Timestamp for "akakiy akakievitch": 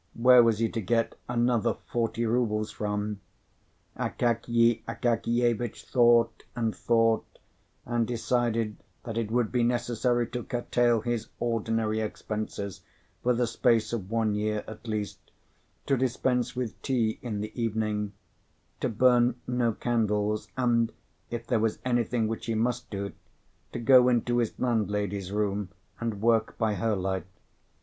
3.95-5.83